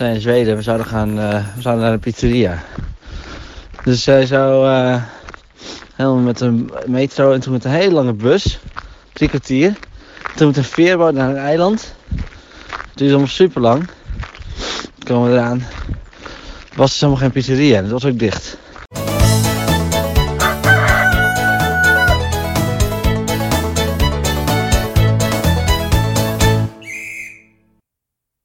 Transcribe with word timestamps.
zijn 0.00 0.14
in 0.14 0.20
Zweden. 0.20 0.56
We 0.56 0.62
zouden 0.62 0.86
gaan 0.86 1.18
eh, 1.18 1.44
we 1.54 1.62
zouden 1.62 1.84
naar 1.84 1.92
de 1.92 1.98
pizzeria. 1.98 2.62
Dus 3.84 4.02
zij 4.02 4.26
zou 4.26 4.68
eh, 4.68 5.02
helemaal 5.94 6.18
met 6.18 6.40
een 6.40 6.70
metro 6.86 7.32
en 7.32 7.40
toen 7.40 7.52
met 7.52 7.64
een 7.64 7.70
hele 7.70 7.92
lange 7.92 8.12
bus. 8.12 8.58
Drie 9.12 9.28
kwartier. 9.28 9.76
Toen 10.36 10.46
met 10.46 10.56
een 10.56 10.64
veerboot 10.64 11.14
naar 11.14 11.30
een 11.30 11.36
eiland. 11.36 11.94
Het 12.68 12.88
duurde 12.94 13.12
allemaal 13.12 13.32
super 13.32 13.60
lang. 13.60 13.88
Toen 14.98 15.04
komen 15.04 15.30
we 15.30 15.36
eraan. 15.36 15.66
Was 16.74 16.90
dus 16.90 17.00
helemaal 17.00 17.20
geen 17.22 17.30
pizzeria. 17.30 17.80
Dat 17.82 17.90
was 17.90 18.04
ook 18.04 18.18
dicht. 18.18 18.56